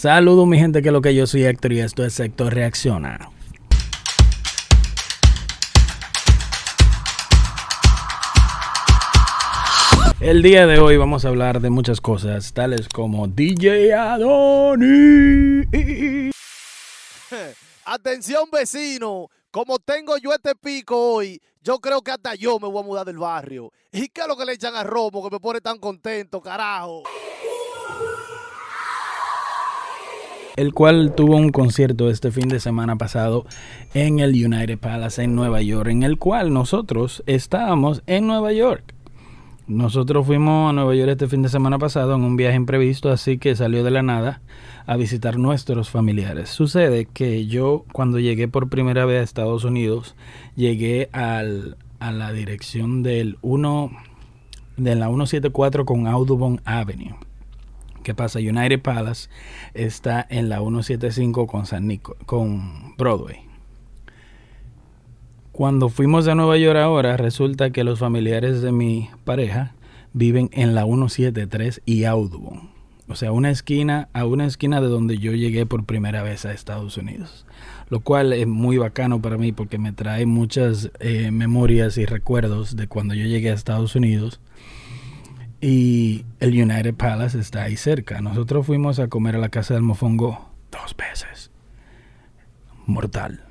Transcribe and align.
Saludos 0.00 0.46
mi 0.46 0.58
gente, 0.58 0.80
que 0.80 0.92
lo 0.92 1.02
que 1.02 1.14
yo 1.14 1.26
soy 1.26 1.44
Héctor 1.44 1.74
y 1.74 1.80
esto 1.80 2.02
es 2.02 2.14
Sector 2.14 2.54
Reacciona. 2.54 3.30
El 10.18 10.40
día 10.42 10.66
de 10.66 10.78
hoy 10.78 10.96
vamos 10.96 11.26
a 11.26 11.28
hablar 11.28 11.60
de 11.60 11.68
muchas 11.68 12.00
cosas, 12.00 12.54
tales 12.54 12.88
como 12.88 13.28
DJ 13.28 13.92
Adoni. 13.92 15.66
Atención 17.84 18.48
vecino, 18.50 19.28
como 19.50 19.78
tengo 19.80 20.16
yo 20.16 20.32
este 20.32 20.54
pico 20.54 20.96
hoy, 20.96 21.42
yo 21.62 21.78
creo 21.78 22.00
que 22.00 22.12
hasta 22.12 22.34
yo 22.36 22.58
me 22.58 22.68
voy 22.68 22.82
a 22.82 22.86
mudar 22.86 23.04
del 23.04 23.18
barrio. 23.18 23.70
¿Y 23.92 24.08
qué 24.08 24.22
es 24.22 24.28
lo 24.28 24.38
que 24.38 24.46
le 24.46 24.54
echan 24.54 24.74
a 24.76 24.82
Romo 24.82 25.22
que 25.22 25.28
me 25.30 25.40
pone 25.40 25.60
tan 25.60 25.76
contento, 25.76 26.40
carajo? 26.40 27.02
El 30.60 30.74
cual 30.74 31.14
tuvo 31.16 31.36
un 31.36 31.52
concierto 31.52 32.10
este 32.10 32.30
fin 32.30 32.50
de 32.50 32.60
semana 32.60 32.96
pasado 32.96 33.46
en 33.94 34.18
el 34.18 34.32
United 34.32 34.78
Palace 34.78 35.22
en 35.22 35.34
Nueva 35.34 35.62
York, 35.62 35.88
en 35.88 36.02
el 36.02 36.18
cual 36.18 36.52
nosotros 36.52 37.22
estábamos 37.24 38.02
en 38.06 38.26
Nueva 38.26 38.52
York. 38.52 38.94
Nosotros 39.66 40.26
fuimos 40.26 40.68
a 40.68 40.74
Nueva 40.74 40.94
York 40.94 41.12
este 41.12 41.28
fin 41.28 41.40
de 41.40 41.48
semana 41.48 41.78
pasado 41.78 42.14
en 42.14 42.24
un 42.24 42.36
viaje 42.36 42.56
imprevisto, 42.56 43.10
así 43.10 43.38
que 43.38 43.56
salió 43.56 43.82
de 43.82 43.90
la 43.90 44.02
nada 44.02 44.42
a 44.84 44.98
visitar 44.98 45.38
nuestros 45.38 45.88
familiares. 45.88 46.50
Sucede 46.50 47.06
que 47.06 47.46
yo 47.46 47.86
cuando 47.94 48.18
llegué 48.18 48.46
por 48.46 48.68
primera 48.68 49.06
vez 49.06 49.20
a 49.20 49.24
Estados 49.24 49.64
Unidos, 49.64 50.14
llegué 50.56 51.08
al, 51.12 51.78
a 52.00 52.12
la 52.12 52.32
dirección 52.32 53.02
del 53.02 53.38
1 53.40 53.92
de 54.76 54.94
la 54.94 55.06
174 55.06 55.86
con 55.86 56.06
Audubon 56.06 56.60
Avenue. 56.66 57.29
¿Qué 58.10 58.14
pasa? 58.16 58.40
United 58.40 58.82
Palace 58.82 59.28
está 59.72 60.26
en 60.28 60.48
la 60.48 60.58
175 60.58 61.46
con 61.46 61.64
San 61.64 61.86
Nico, 61.86 62.16
con 62.26 62.96
Broadway. 62.96 63.36
Cuando 65.52 65.88
fuimos 65.90 66.26
a 66.26 66.34
Nueva 66.34 66.56
York 66.56 66.76
ahora, 66.76 67.16
resulta 67.16 67.70
que 67.70 67.84
los 67.84 68.00
familiares 68.00 68.62
de 68.62 68.72
mi 68.72 69.10
pareja 69.22 69.74
viven 70.12 70.50
en 70.54 70.74
la 70.74 70.86
173 70.86 71.82
y 71.86 72.02
Audubon. 72.02 72.70
O 73.06 73.14
sea, 73.14 73.30
una 73.30 73.52
esquina 73.52 74.08
a 74.12 74.26
una 74.26 74.46
esquina 74.46 74.80
de 74.80 74.88
donde 74.88 75.18
yo 75.18 75.30
llegué 75.30 75.64
por 75.64 75.84
primera 75.84 76.24
vez 76.24 76.44
a 76.44 76.52
Estados 76.52 76.96
Unidos. 76.96 77.46
Lo 77.90 78.00
cual 78.00 78.32
es 78.32 78.48
muy 78.48 78.76
bacano 78.76 79.22
para 79.22 79.38
mí 79.38 79.52
porque 79.52 79.78
me 79.78 79.92
trae 79.92 80.26
muchas 80.26 80.90
eh, 80.98 81.30
memorias 81.30 81.96
y 81.96 82.06
recuerdos 82.06 82.74
de 82.74 82.88
cuando 82.88 83.14
yo 83.14 83.26
llegué 83.26 83.52
a 83.52 83.54
Estados 83.54 83.94
Unidos 83.94 84.40
y 85.60 86.24
el 86.38 86.50
United 86.50 86.94
Palace 86.94 87.38
está 87.38 87.64
ahí 87.64 87.76
cerca. 87.76 88.20
Nosotros 88.20 88.66
fuimos 88.66 88.98
a 88.98 89.08
comer 89.08 89.36
a 89.36 89.40
la 89.40 89.50
casa 89.50 89.74
del 89.74 89.82
mofongo 89.82 90.50
dos 90.70 90.96
veces. 90.96 91.50
Mortal. 92.86 93.44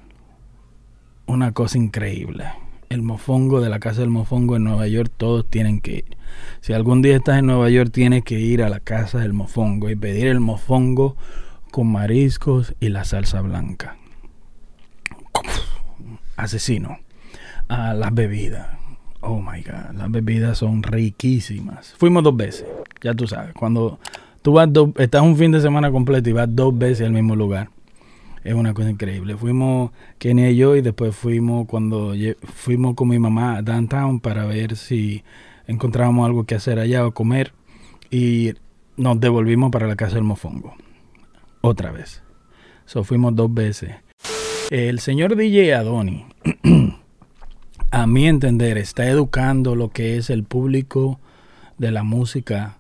Una 1.27 1.51
cosa 1.51 1.77
increíble. 1.77 2.45
El 2.89 3.03
mofongo 3.03 3.61
de 3.61 3.69
la 3.69 3.79
casa 3.79 4.01
del 4.01 4.09
mofongo 4.09 4.55
en 4.55 4.63
Nueva 4.63 4.87
York, 4.87 5.11
todos 5.15 5.47
tienen 5.47 5.79
que 5.79 5.97
ir. 5.97 6.17
Si 6.61 6.73
algún 6.73 7.03
día 7.03 7.17
estás 7.17 7.37
en 7.37 7.45
Nueva 7.45 7.69
York, 7.69 7.91
tienes 7.91 8.23
que 8.23 8.39
ir 8.39 8.63
a 8.63 8.69
la 8.69 8.79
casa 8.79 9.19
del 9.19 9.33
mofongo 9.33 9.91
y 9.91 9.95
pedir 9.95 10.27
el 10.27 10.39
mofongo 10.39 11.15
con 11.71 11.91
mariscos 11.91 12.73
y 12.79 12.89
la 12.89 13.05
salsa 13.05 13.41
blanca. 13.41 13.97
Asesino. 16.35 16.97
A 17.67 17.93
las 17.93 18.11
bebidas 18.11 18.78
Oh 19.21 19.41
my 19.41 19.61
God, 19.61 19.97
las 19.97 20.11
bebidas 20.11 20.57
son 20.59 20.81
riquísimas. 20.81 21.93
Fuimos 21.97 22.23
dos 22.23 22.35
veces, 22.35 22.65
ya 23.01 23.13
tú 23.13 23.27
sabes. 23.27 23.53
Cuando 23.53 23.99
tú 24.41 24.53
vas 24.53 24.71
dos, 24.71 24.91
estás 24.97 25.21
un 25.21 25.35
fin 25.35 25.51
de 25.51 25.61
semana 25.61 25.91
completo 25.91 26.29
y 26.29 26.33
vas 26.33 26.47
dos 26.49 26.77
veces 26.77 27.05
al 27.05 27.13
mismo 27.13 27.35
lugar, 27.35 27.69
es 28.43 28.53
una 28.53 28.73
cosa 28.73 28.89
increíble. 28.89 29.35
Fuimos 29.35 29.91
Kenia 30.17 30.49
y 30.49 30.55
yo 30.55 30.75
y 30.75 30.81
después 30.81 31.15
fuimos 31.15 31.67
cuando 31.67 32.13
fuimos 32.43 32.95
con 32.95 33.09
mi 33.09 33.19
mamá 33.19 33.57
a 33.57 33.61
downtown 33.61 34.19
para 34.19 34.45
ver 34.45 34.75
si 34.75 35.23
encontrábamos 35.67 36.25
algo 36.25 36.45
que 36.45 36.55
hacer 36.55 36.79
allá 36.79 37.05
o 37.05 37.11
comer 37.13 37.53
y 38.09 38.53
nos 38.95 39.19
devolvimos 39.19 39.71
para 39.71 39.87
la 39.87 39.95
casa 39.95 40.15
del 40.15 40.23
mofongo. 40.23 40.75
Otra 41.61 41.91
vez. 41.91 42.23
So 42.85 43.03
fuimos 43.03 43.35
dos 43.35 43.53
veces. 43.53 43.91
El 44.69 44.99
señor 44.99 45.35
DJ 45.35 45.73
Adoni 45.73 46.25
a 47.91 48.05
mi 48.05 48.27
entender, 48.27 48.77
está 48.77 49.07
educando 49.07 49.75
lo 49.75 49.89
que 49.89 50.17
es 50.17 50.29
el 50.29 50.43
público 50.43 51.19
de 51.77 51.91
la 51.91 52.03
música 52.03 52.77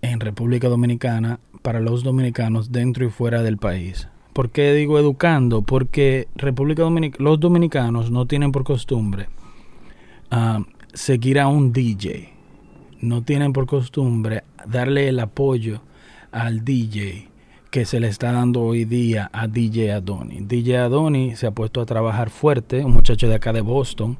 en 0.00 0.20
República 0.20 0.68
Dominicana 0.68 1.38
para 1.62 1.80
los 1.80 2.02
dominicanos 2.02 2.72
dentro 2.72 3.06
y 3.06 3.10
fuera 3.10 3.42
del 3.42 3.58
país. 3.58 4.08
¿Por 4.32 4.50
qué 4.50 4.72
digo 4.72 4.98
educando? 4.98 5.62
Porque 5.62 6.26
República 6.34 6.82
los 7.18 7.38
dominicanos 7.38 8.10
no 8.10 8.26
tienen 8.26 8.50
por 8.50 8.64
costumbre 8.64 9.28
ah, 10.30 10.64
seguir 10.92 11.38
a 11.38 11.48
un 11.48 11.72
DJ. 11.72 12.32
No 13.00 13.22
tienen 13.22 13.52
por 13.52 13.66
costumbre 13.66 14.44
darle 14.66 15.08
el 15.08 15.20
apoyo 15.20 15.82
al 16.30 16.64
DJ 16.64 17.28
que 17.70 17.84
se 17.84 18.00
le 18.00 18.08
está 18.08 18.32
dando 18.32 18.62
hoy 18.62 18.84
día 18.84 19.30
a 19.32 19.48
DJ 19.48 19.92
Adoni. 19.92 20.40
DJ 20.40 20.78
Adoni 20.78 21.36
se 21.36 21.46
ha 21.46 21.52
puesto 21.52 21.80
a 21.80 21.86
trabajar 21.86 22.28
fuerte, 22.28 22.84
un 22.84 22.92
muchacho 22.92 23.28
de 23.28 23.34
acá 23.34 23.52
de 23.52 23.62
Boston, 23.62 24.18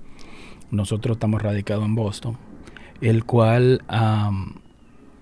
nosotros 0.73 1.17
estamos 1.17 1.41
radicados 1.41 1.85
en 1.85 1.95
Boston, 1.95 2.37
el 3.01 3.25
cual 3.25 3.83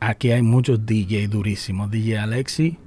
aquí 0.00 0.30
hay 0.30 0.40
muchos 0.40 0.86
DJ 0.86 1.28
durísimos, 1.28 1.90
DJ 1.90 2.18
Alexi, 2.18 2.78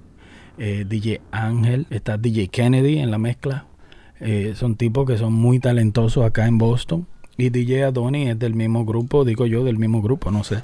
eh, 0.58 0.86
DJ 0.88 1.22
Ángel, 1.32 1.86
está 1.90 2.18
DJ 2.18 2.48
Kennedy 2.48 2.98
en 2.98 3.12
la 3.12 3.20
mezcla, 3.20 3.66
eh, 4.20 4.54
son 4.56 4.76
tipos 4.76 5.06
que 5.06 5.18
son 5.18 5.34
muy 5.34 5.60
talentosos 5.60 6.26
acá 6.26 6.48
en 6.48 6.58
Boston. 6.58 7.08
Y 7.36 7.50
DJ 7.50 7.86
Adoni 7.86 8.30
es 8.30 8.38
del 8.38 8.54
mismo 8.54 8.86
grupo, 8.86 9.26
digo 9.26 9.48
yo, 9.48 9.64
del 9.64 9.80
mismo 9.80 10.04
grupo, 10.04 10.30
no 10.30 10.44
sé. 10.44 10.60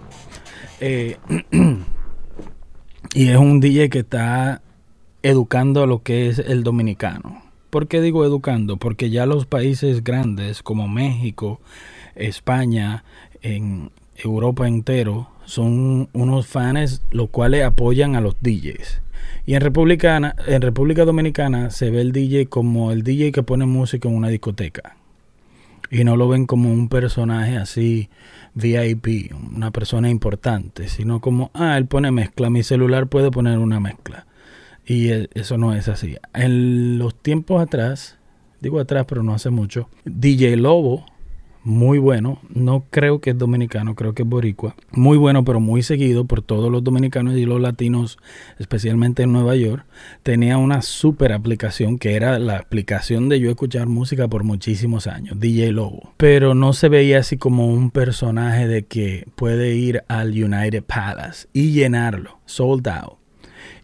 Eh, 0.79 1.17
y 3.15 3.27
es 3.27 3.37
un 3.37 3.59
DJ 3.59 3.89
que 3.89 3.99
está 3.99 4.61
educando 5.23 5.81
a 5.83 5.87
lo 5.87 6.03
que 6.03 6.29
es 6.29 6.37
el 6.37 6.63
dominicano. 6.63 7.48
¿Por 7.69 7.87
qué 7.87 8.01
digo 8.01 8.25
educando? 8.25 8.77
Porque 8.77 9.09
ya 9.09 9.25
los 9.25 9.45
países 9.45 10.03
grandes 10.03 10.63
como 10.63 10.87
México, 10.87 11.59
España, 12.15 13.03
en 13.41 13.91
Europa 14.15 14.67
entero, 14.67 15.29
son 15.45 16.09
unos 16.13 16.47
fans 16.47 17.01
los 17.11 17.29
cuales 17.29 17.63
apoyan 17.63 18.15
a 18.15 18.21
los 18.21 18.35
DJs. 18.41 19.01
Y 19.45 19.55
en 19.55 19.61
República, 19.61 20.35
en 20.47 20.61
República 20.61 21.05
Dominicana 21.05 21.69
se 21.69 21.91
ve 21.91 22.01
el 22.01 22.11
DJ 22.11 22.47
como 22.47 22.91
el 22.91 23.03
DJ 23.03 23.31
que 23.31 23.43
pone 23.43 23.65
música 23.65 24.09
en 24.09 24.15
una 24.15 24.29
discoteca. 24.29 24.95
Y 25.91 26.03
no 26.03 26.15
lo 26.15 26.27
ven 26.27 26.45
como 26.45 26.71
un 26.71 26.87
personaje 26.87 27.57
así 27.57 28.09
VIP, 28.53 29.31
una 29.55 29.71
persona 29.71 30.09
importante, 30.09 30.87
sino 30.87 31.19
como, 31.19 31.51
ah, 31.53 31.77
él 31.77 31.85
pone 31.85 32.11
mezcla, 32.11 32.49
mi 32.49 32.63
celular 32.63 33.07
puede 33.07 33.31
poner 33.31 33.57
una 33.57 33.79
mezcla. 33.79 34.25
Y 34.89 35.11
e, 35.11 35.29
eso 35.35 35.57
no 35.57 35.73
es 35.73 35.87
así. 35.87 36.17
En 36.33 36.97
los 36.97 37.13
tiempos 37.15 37.61
atrás, 37.61 38.17
digo 38.59 38.79
atrás, 38.79 39.05
pero 39.07 39.21
no 39.21 39.35
hace 39.35 39.51
mucho, 39.51 39.87
DJ 40.03 40.57
Lobo, 40.57 41.05
muy 41.63 41.99
bueno, 41.99 42.39
no 42.49 42.85
creo 42.89 43.19
que 43.19 43.29
es 43.31 43.37
dominicano, 43.37 43.93
creo 43.93 44.15
que 44.15 44.23
es 44.23 44.27
boricua, 44.27 44.75
muy 44.91 45.17
bueno, 45.17 45.45
pero 45.45 45.59
muy 45.59 45.83
seguido 45.83 46.25
por 46.25 46.41
todos 46.41 46.71
los 46.71 46.83
dominicanos 46.83 47.35
y 47.37 47.45
los 47.45 47.61
latinos, 47.61 48.17
especialmente 48.57 49.23
en 49.23 49.31
Nueva 49.31 49.55
York, 49.55 49.85
tenía 50.23 50.57
una 50.57 50.81
super 50.81 51.33
aplicación 51.33 51.99
que 51.99 52.15
era 52.15 52.39
la 52.39 52.57
aplicación 52.57 53.29
de 53.29 53.39
yo 53.39 53.51
escuchar 53.51 53.87
música 53.87 54.27
por 54.27 54.43
muchísimos 54.43 55.05
años, 55.05 55.39
DJ 55.39 55.71
Lobo, 55.73 56.13
pero 56.17 56.55
no 56.55 56.73
se 56.73 56.89
veía 56.89 57.19
así 57.19 57.37
como 57.37 57.67
un 57.67 57.91
personaje 57.91 58.67
de 58.67 58.85
que 58.85 59.27
puede 59.35 59.75
ir 59.75 60.03
al 60.07 60.29
United 60.31 60.83
Palace 60.83 61.47
y 61.53 61.73
llenarlo, 61.73 62.39
sold 62.45 62.87
out 62.87 63.18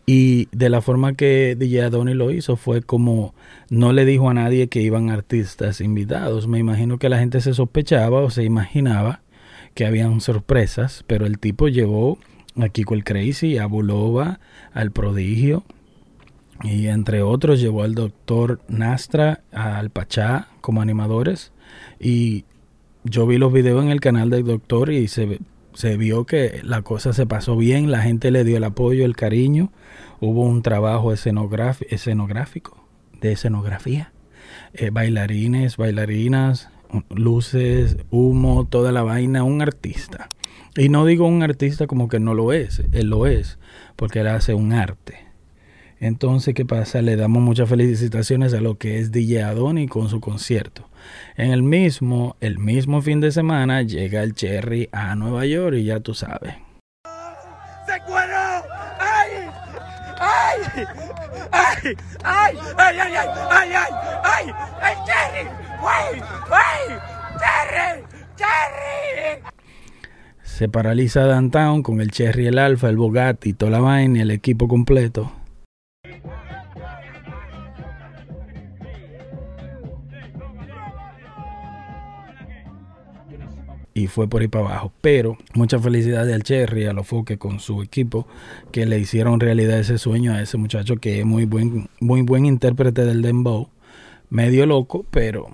y 0.06 0.48
de 0.52 0.70
la 0.70 0.82
forma 0.82 1.14
que 1.14 1.56
DJ 1.58 1.84
Adoni 1.84 2.14
lo 2.14 2.30
hizo 2.32 2.58
fue 2.58 2.82
como 2.82 3.34
no 3.70 3.92
le 3.92 4.06
dijo 4.06 4.30
a 4.30 4.34
nadie 4.34 4.68
que 4.68 4.82
iban 4.82 5.10
artistas 5.10 5.82
invitados. 5.82 6.48
Me 6.48 6.60
imagino 6.60 7.00
que 7.00 7.10
la 7.10 7.18
gente 7.18 7.42
se 7.42 7.54
sospechaba 7.54 8.22
o 8.22 8.30
se 8.30 8.44
imaginaba 8.44 9.22
que 9.74 9.86
habían 9.86 10.22
sorpresas, 10.22 11.04
pero 11.08 11.26
el 11.26 11.40
tipo 11.40 11.68
llevó 11.68 12.20
a 12.56 12.70
Kiko 12.70 12.94
el 12.94 13.04
Crazy, 13.04 13.58
a 13.58 13.66
Bulova, 13.66 14.40
al 14.74 14.92
Prodigio 14.92 15.64
y 16.64 16.88
entre 16.88 17.22
otros 17.22 17.60
llevó 17.60 17.84
al 17.84 17.96
doctor 17.96 18.62
Nastra, 18.70 19.42
al 19.52 19.90
Pachá 19.90 20.48
como 20.62 20.82
animadores 20.82 21.52
y 22.00 22.46
yo 23.04 23.28
vi 23.28 23.38
los 23.38 23.52
videos 23.52 23.84
en 23.84 23.90
el 23.90 24.00
canal 24.00 24.30
del 24.30 24.46
doctor 24.46 24.92
y 24.92 25.08
se 25.08 25.40
se 25.76 25.98
vio 25.98 26.26
que 26.26 26.62
la 26.64 26.82
cosa 26.82 27.14
se 27.14 27.26
pasó 27.26 27.56
bien, 27.56 27.92
la 27.92 28.02
gente 28.02 28.32
le 28.32 28.44
dio 28.44 28.58
el 28.58 28.64
apoyo, 28.64 29.06
el 29.06 29.16
cariño, 29.16 29.72
hubo 30.20 30.44
un 30.44 30.62
trabajo 30.62 31.14
escenográfico, 31.14 32.84
de 33.22 33.34
escenografía, 33.34 34.12
eh, 34.74 34.90
bailarines, 34.90 35.78
bailarinas, 35.78 36.70
luces, 37.10 37.98
humo, 38.10 38.66
toda 38.66 38.92
la 38.92 39.04
vaina, 39.04 39.44
un 39.44 39.62
artista. 39.62 40.30
Y 40.78 40.90
no 40.90 41.06
digo 41.06 41.28
un 41.28 41.44
artista 41.44 41.88
como 41.88 42.08
que 42.08 42.20
no 42.20 42.34
lo 42.34 42.52
es, 42.52 42.82
él 42.92 43.10
lo 43.10 43.28
es, 43.28 43.60
porque 43.96 44.20
él 44.20 44.28
hace 44.28 44.54
un 44.54 44.74
arte. 44.74 45.26
Entonces, 46.00 46.54
¿qué 46.54 46.66
pasa? 46.66 47.02
Le 47.02 47.16
damos 47.16 47.42
muchas 47.42 47.70
felicitaciones 47.70 48.54
a 48.54 48.62
lo 48.62 48.78
que 48.78 49.00
es 49.00 49.12
DJ 49.12 49.44
Adoni 49.44 49.88
con 49.88 50.10
su 50.10 50.20
concierto. 50.20 50.90
En 51.36 51.52
el 51.52 51.64
mismo, 51.64 52.38
el 52.40 52.60
mismo 52.60 53.02
fin 53.02 53.20
de 53.20 53.32
semana 53.32 53.82
llega 53.82 54.24
el 54.24 54.34
Cherry 54.34 54.90
a 54.92 55.16
Nueva 55.16 55.46
York 55.46 55.76
y 55.78 55.86
ya 55.86 56.00
tú 56.00 56.14
sabes. 56.14 56.56
¡Se 57.86 58.00
cuero! 58.06 58.64
¡Ay! 59.00 59.50
¡Ay! 60.20 60.86
¡Ay! 61.52 61.88
¡Ay! 62.24 62.58
¡Ay! 62.78 62.98
¡Ay! 63.00 63.00
¡Ay! 63.00 63.28
¡Ay! 63.54 63.70
¡Ay! 63.74 63.96
¡Ay! 64.24 64.46
¡El 64.82 64.98
Cherry! 65.06 65.50
¡Ay! 65.86 66.22
¡Ay! 66.52 66.98
¡Cherry! 67.40 68.04
¡Cherry! 68.36 69.44
Se 70.42 70.70
paraliza 70.70 71.26
Downtown 71.26 71.84
con 71.84 72.02
el 72.02 72.12
Cherry, 72.12 72.48
el 72.48 72.60
Alfa, 72.60 72.90
el 72.90 72.98
Bugatti, 72.98 73.54
toda 73.54 73.72
la 73.72 73.80
vaina 73.80 74.20
y 74.20 74.22
el 74.22 74.32
equipo 74.32 74.68
completo. 74.68 75.32
Y 83.96 84.08
fue 84.08 84.28
por 84.28 84.42
ahí 84.42 84.48
para 84.48 84.66
abajo. 84.66 84.92
Pero 85.02 85.38
mucha 85.56 85.80
felicidad 85.80 86.32
al 86.32 86.44
Cherry, 86.44 86.86
a 86.86 86.94
los 86.94 87.08
Foques 87.08 87.40
con 87.40 87.60
su 87.60 87.82
equipo 87.82 88.28
que 88.72 88.86
le 88.86 89.00
hicieron 89.00 89.40
realidad 89.40 89.80
ese 89.80 89.98
sueño 89.98 90.34
a 90.34 90.42
ese 90.42 90.58
muchacho 90.58 90.98
que 90.98 91.22
es 91.22 91.26
muy 91.26 91.46
buen, 91.46 91.90
muy 92.00 92.22
buen 92.22 92.46
intérprete 92.46 93.06
del 93.06 93.24
dembow, 93.24 93.70
medio 94.30 94.66
loco, 94.66 95.06
pero 95.10 95.48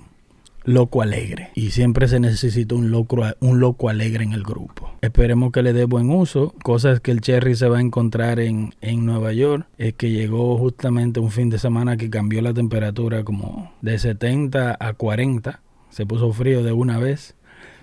loco 0.63 1.03
alegre. 1.03 1.51
Y 1.53 1.69
siempre 1.69 2.07
se 2.07 2.19
necesita 2.19 2.73
un 2.73 2.89
loco, 2.89 3.21
un 3.41 3.59
loco 3.59 3.89
alegre 3.89 4.23
en 4.23 4.33
el 4.33 4.43
grupo. 4.43 4.89
Esperemos 5.01 5.51
que 5.51 5.61
le 5.61 5.73
dé 5.73 5.85
buen 5.85 6.09
uso. 6.09 6.55
Cosas 6.63 6.99
que 6.99 7.11
el 7.11 7.21
Cherry 7.21 7.55
se 7.55 7.69
va 7.69 7.77
a 7.77 7.81
encontrar 7.81 8.39
en, 8.39 8.73
en 8.81 9.05
Nueva 9.05 9.33
York 9.33 9.67
es 9.77 9.93
que 9.93 10.09
llegó 10.09 10.57
justamente 10.57 11.19
un 11.19 11.29
fin 11.29 11.51
de 11.51 11.59
semana 11.59 11.95
que 11.95 12.09
cambió 12.09 12.41
la 12.41 12.55
temperatura 12.55 13.23
como 13.23 13.71
de 13.81 13.99
70 13.99 14.77
a 14.79 14.93
40. 14.93 15.61
Se 15.91 16.07
puso 16.07 16.33
frío 16.33 16.63
de 16.63 16.71
una 16.71 16.97
vez 16.97 17.35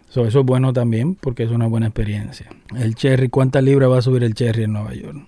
eso 0.08 0.26
es 0.26 0.34
bueno 0.34 0.72
también 0.72 1.14
porque 1.14 1.42
es 1.42 1.50
una 1.50 1.66
buena 1.66 1.86
experiencia. 1.86 2.48
El 2.76 2.94
Cherry, 2.94 3.28
¿cuántas 3.28 3.62
libras 3.62 3.90
va 3.90 3.98
a 3.98 4.02
subir 4.02 4.24
el 4.24 4.34
Cherry 4.34 4.64
en 4.64 4.72
Nueva 4.72 4.94
York? 4.94 5.26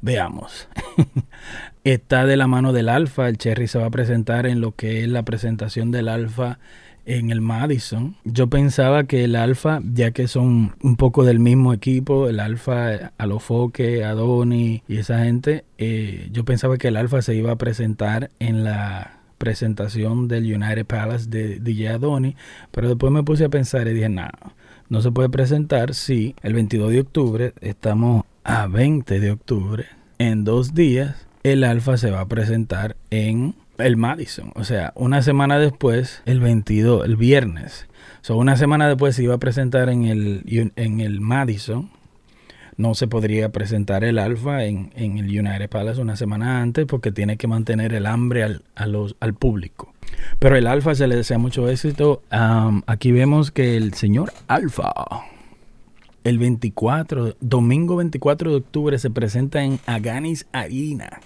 Veamos. 0.00 0.68
Está 1.84 2.24
de 2.26 2.36
la 2.36 2.46
mano 2.46 2.72
del 2.72 2.88
Alfa. 2.88 3.28
El 3.28 3.38
Cherry 3.38 3.66
se 3.66 3.78
va 3.78 3.86
a 3.86 3.90
presentar 3.90 4.46
en 4.46 4.60
lo 4.60 4.72
que 4.72 5.02
es 5.02 5.08
la 5.08 5.24
presentación 5.24 5.90
del 5.90 6.08
Alfa 6.08 6.58
en 7.08 7.30
el 7.30 7.40
Madison. 7.40 8.16
Yo 8.24 8.48
pensaba 8.48 9.04
que 9.04 9.24
el 9.24 9.34
Alfa, 9.34 9.80
ya 9.94 10.10
que 10.10 10.28
son 10.28 10.74
un 10.82 10.96
poco 10.96 11.24
del 11.24 11.40
mismo 11.40 11.72
equipo, 11.72 12.28
el 12.28 12.38
Alfa, 12.38 13.12
Alofoque, 13.16 14.04
Adoni 14.04 14.82
y 14.86 14.98
esa 14.98 15.24
gente, 15.24 15.64
eh, 15.78 16.28
yo 16.32 16.44
pensaba 16.44 16.76
que 16.76 16.88
el 16.88 16.96
Alfa 16.98 17.22
se 17.22 17.34
iba 17.34 17.52
a 17.52 17.56
presentar 17.56 18.30
en 18.38 18.62
la 18.62 19.17
presentación 19.38 20.28
del 20.28 20.52
United 20.52 20.84
Palace 20.84 21.28
de 21.28 21.60
DJ 21.60 21.90
Adoni, 21.90 22.36
pero 22.70 22.88
después 22.88 23.12
me 23.12 23.22
puse 23.22 23.44
a 23.44 23.48
pensar 23.48 23.88
y 23.88 23.94
dije, 23.94 24.08
no, 24.08 24.28
no 24.88 25.00
se 25.00 25.10
puede 25.10 25.28
presentar 25.28 25.94
si 25.94 26.34
el 26.42 26.54
22 26.54 26.90
de 26.90 27.00
octubre 27.00 27.54
estamos 27.60 28.24
a 28.44 28.66
20 28.66 29.20
de 29.20 29.30
octubre, 29.30 29.86
en 30.18 30.44
dos 30.44 30.74
días 30.74 31.26
el 31.44 31.64
Alfa 31.64 31.96
se 31.96 32.10
va 32.10 32.20
a 32.20 32.28
presentar 32.28 32.96
en 33.10 33.54
el 33.78 33.96
Madison, 33.96 34.52
o 34.56 34.64
sea, 34.64 34.92
una 34.96 35.22
semana 35.22 35.58
después, 35.58 36.22
el 36.26 36.40
22, 36.40 37.04
el 37.04 37.16
viernes. 37.16 37.86
So, 38.22 38.36
una 38.36 38.56
semana 38.56 38.88
después 38.88 39.14
se 39.14 39.22
iba 39.22 39.34
a 39.34 39.38
presentar 39.38 39.88
en 39.88 40.04
el, 40.04 40.42
en 40.74 41.00
el 41.00 41.20
Madison 41.20 41.90
no 42.78 42.94
se 42.94 43.08
podría 43.08 43.50
presentar 43.50 44.04
el 44.04 44.18
alfa 44.18 44.64
en, 44.64 44.92
el 44.94 45.26
United 45.26 45.68
Palace 45.68 46.00
una 46.00 46.16
semana 46.16 46.62
antes 46.62 46.86
porque 46.86 47.12
tiene 47.12 47.36
que 47.36 47.48
mantener 47.48 47.92
el 47.92 48.06
hambre 48.06 48.44
al, 48.44 48.62
al 48.74 49.34
público. 49.34 49.92
Pero 50.38 50.56
el 50.56 50.66
alfa 50.66 50.94
se 50.94 51.06
le 51.08 51.16
desea 51.16 51.38
mucho 51.38 51.68
éxito. 51.68 52.22
aquí 52.30 53.12
vemos 53.12 53.50
que 53.50 53.76
el 53.76 53.94
señor 53.94 54.32
alfa, 54.46 54.92
el 56.22 56.38
24, 56.38 57.36
domingo 57.40 57.96
24 57.96 58.50
de 58.50 58.56
octubre, 58.56 58.98
se 58.98 59.10
presenta 59.10 59.62
en 59.64 59.80
Aganis 59.86 60.46
Arena. 60.52 61.20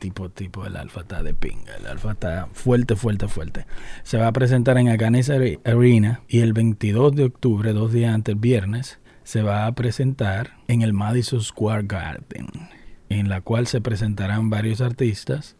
Tipo, 0.00 0.28
tipo, 0.30 0.66
el 0.66 0.76
alfa 0.76 1.02
está 1.02 1.22
de 1.22 1.34
pinga. 1.34 1.76
El 1.78 1.86
alfa 1.86 2.12
está 2.12 2.48
fuerte, 2.52 2.96
fuerte, 2.96 3.28
fuerte. 3.28 3.66
Se 4.02 4.18
va 4.18 4.26
a 4.26 4.32
presentar 4.32 4.76
en 4.78 4.88
Aganis 4.88 5.30
Arena 5.30 6.22
y 6.26 6.40
el 6.40 6.52
22 6.52 7.14
de 7.14 7.24
octubre, 7.24 7.72
dos 7.72 7.92
días 7.92 8.12
antes, 8.12 8.40
viernes, 8.40 8.98
se 9.30 9.42
va 9.42 9.66
a 9.66 9.72
presentar 9.76 10.56
en 10.66 10.82
el 10.82 10.92
Madison 10.92 11.40
Square 11.40 11.84
Garden, 11.86 12.48
en 13.10 13.28
la 13.28 13.40
cual 13.40 13.68
se 13.68 13.80
presentarán 13.80 14.50
varios 14.50 14.80
artistas. 14.80 15.54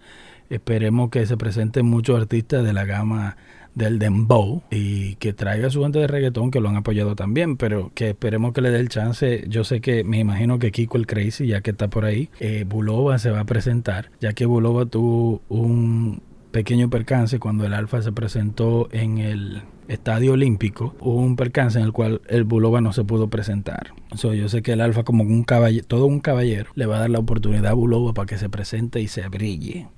Esperemos 0.48 1.10
que 1.10 1.24
se 1.24 1.36
presenten 1.36 1.86
muchos 1.86 2.20
artistas 2.20 2.64
de 2.64 2.72
la 2.72 2.84
gama 2.84 3.36
del 3.76 4.00
dembow 4.00 4.64
y 4.72 5.14
que 5.20 5.32
traiga 5.32 5.70
su 5.70 5.84
gente 5.84 6.00
de 6.00 6.08
reggaetón 6.08 6.50
que 6.50 6.58
lo 6.58 6.68
han 6.68 6.78
apoyado 6.78 7.14
también, 7.14 7.56
pero 7.56 7.92
que 7.94 8.10
esperemos 8.10 8.54
que 8.54 8.60
le 8.60 8.70
dé 8.70 8.80
el 8.80 8.88
chance. 8.88 9.44
Yo 9.46 9.62
sé 9.62 9.80
que 9.80 10.02
me 10.02 10.18
imagino 10.18 10.58
que 10.58 10.72
Kiko 10.72 10.98
el 10.98 11.06
Crazy, 11.06 11.46
ya 11.46 11.60
que 11.60 11.70
está 11.70 11.86
por 11.86 12.04
ahí, 12.04 12.28
eh, 12.40 12.64
Bulova 12.66 13.20
se 13.20 13.30
va 13.30 13.38
a 13.38 13.44
presentar, 13.44 14.10
ya 14.20 14.32
que 14.32 14.46
Bulova 14.46 14.84
tuvo 14.86 15.42
un 15.48 16.22
pequeño 16.50 16.90
percance 16.90 17.38
cuando 17.38 17.64
el 17.64 17.74
Alfa 17.74 18.02
se 18.02 18.12
presentó 18.12 18.88
en 18.92 19.18
el 19.18 19.62
Estadio 19.88 20.32
Olímpico, 20.32 20.94
hubo 21.00 21.16
un 21.16 21.36
percance 21.36 21.78
en 21.78 21.84
el 21.84 21.92
cual 21.92 22.20
el 22.28 22.44
Bulova 22.44 22.80
no 22.80 22.92
se 22.92 23.04
pudo 23.04 23.28
presentar. 23.28 23.92
yo 24.12 24.48
sé 24.48 24.62
que 24.62 24.72
el 24.72 24.80
Alfa, 24.80 25.02
como 25.02 25.24
un 25.24 25.42
caballero, 25.42 25.84
todo 25.86 26.06
un 26.06 26.20
caballero, 26.20 26.70
le 26.74 26.86
va 26.86 26.96
a 26.96 27.00
dar 27.00 27.10
la 27.10 27.18
oportunidad 27.18 27.66
a 27.66 27.74
Bulova 27.74 28.14
para 28.14 28.26
que 28.26 28.38
se 28.38 28.48
presente 28.48 29.00
y 29.00 29.08
se 29.08 29.26
brille. 29.28 29.88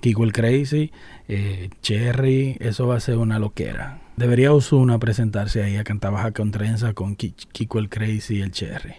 Kiko 0.00 0.24
el 0.24 0.32
Crazy, 0.32 0.92
eh, 1.28 1.70
Cherry, 1.82 2.56
eso 2.60 2.86
va 2.86 2.96
a 2.96 3.00
ser 3.00 3.16
una 3.18 3.38
loquera. 3.38 4.00
Debería 4.16 4.52
Osuna 4.52 4.98
presentarse 4.98 5.62
ahí 5.62 5.76
a 5.76 5.84
cantar 5.84 6.12
baja 6.12 6.32
con 6.32 6.50
trenza 6.50 6.92
con 6.92 7.16
Kiko 7.16 7.78
el 7.78 7.88
Crazy 7.88 8.36
y 8.36 8.40
el 8.42 8.50
Cherry. 8.50 8.94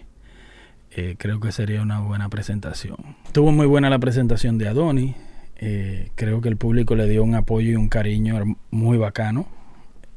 Eh, 0.92 1.14
creo 1.18 1.38
que 1.38 1.52
sería 1.52 1.82
una 1.82 2.00
buena 2.00 2.28
presentación. 2.28 2.96
Tuvo 3.32 3.52
muy 3.52 3.66
buena 3.66 3.90
la 3.90 3.98
presentación 4.00 4.58
de 4.58 4.68
Adoni. 4.68 5.14
Eh, 5.62 6.10
creo 6.14 6.40
que 6.40 6.48
el 6.48 6.56
público 6.56 6.96
le 6.96 7.06
dio 7.06 7.22
un 7.22 7.34
apoyo 7.34 7.70
y 7.70 7.76
un 7.76 7.90
cariño 7.90 8.56
muy 8.70 8.96
bacano. 8.96 9.46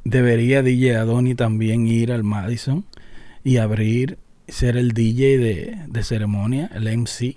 Debería 0.02 0.62
DJ 0.62 0.96
Adoni 0.96 1.34
también 1.34 1.86
ir 1.86 2.12
al 2.12 2.24
Madison 2.24 2.86
y 3.44 3.58
abrir, 3.58 4.18
ser 4.48 4.78
el 4.78 4.92
DJ 4.92 5.38
de, 5.38 6.02
ceremonia, 6.02 6.70
el 6.74 6.88
MC 6.96 7.36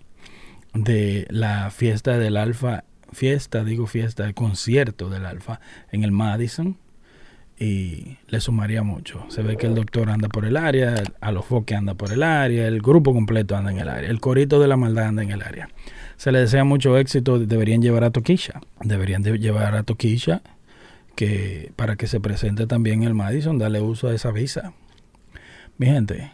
de 0.73 1.27
la 1.29 1.69
fiesta 1.69 2.17
del 2.17 2.37
Alfa, 2.37 2.85
fiesta, 3.11 3.65
digo 3.65 3.87
fiesta, 3.87 4.25
el 4.25 4.33
concierto 4.33 5.09
del 5.09 5.25
Alfa 5.25 5.59
en 5.91 6.03
el 6.03 6.11
Madison 6.11 6.77
y 7.59 8.17
le 8.27 8.39
sumaría 8.39 8.83
mucho. 8.83 9.25
Se 9.29 9.41
ve 9.41 9.57
que 9.57 9.65
el 9.65 9.75
doctor 9.75 10.09
anda 10.09 10.29
por 10.29 10.45
el 10.45 10.57
área, 10.57 11.03
a 11.19 11.31
los 11.31 11.45
foques 11.45 11.77
anda 11.77 11.95
por 11.95 12.11
el 12.11 12.23
área, 12.23 12.67
el 12.67 12.81
grupo 12.81 13.13
completo 13.13 13.55
anda 13.55 13.71
en 13.71 13.79
el 13.79 13.89
área, 13.89 14.09
el 14.09 14.19
corito 14.19 14.59
de 14.59 14.67
la 14.67 14.77
maldad 14.77 15.05
anda 15.05 15.23
en 15.23 15.31
el 15.31 15.41
área. 15.41 15.69
Se 16.17 16.31
le 16.31 16.39
desea 16.39 16.63
mucho 16.63 16.97
éxito, 16.97 17.39
deberían 17.39 17.81
llevar 17.81 18.03
a 18.03 18.11
Toquisha, 18.11 18.61
deberían 18.81 19.23
llevar 19.23 19.75
a 19.75 19.83
Toquisha 19.83 20.41
que 21.15 21.71
para 21.75 21.95
que 21.95 22.07
se 22.07 22.19
presente 22.19 22.67
también 22.67 23.01
el 23.01 23.15
Madison, 23.15 23.57
dale 23.57 23.81
uso 23.81 24.07
a 24.07 24.13
esa 24.13 24.31
visa. 24.31 24.73
Mi 25.79 25.87
gente, 25.87 26.31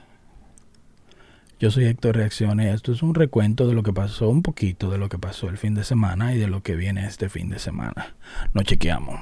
yo 1.60 1.72
soy 1.72 1.86
Héctor 1.86 2.18
Reacciones. 2.18 2.76
Esto 2.76 2.92
es 2.92 3.02
un 3.02 3.16
recuento 3.16 3.66
de 3.66 3.74
lo 3.74 3.84
que 3.84 3.94
pasó, 3.94 4.28
un 4.28 4.42
poquito 4.42 4.92
de 4.92 4.98
lo 4.98 5.08
que 5.08 5.18
pasó 5.18 5.48
el 5.48 5.58
fin 5.58 5.74
de 5.74 5.86
semana 5.86 6.34
y 6.34 6.38
de 6.38 6.48
lo 6.48 6.62
que 6.62 6.76
viene 6.76 7.06
este 7.06 7.30
fin 7.30 7.48
de 7.48 7.60
semana. 7.60 8.16
Nos 8.54 8.66
chequeamos. 8.66 9.18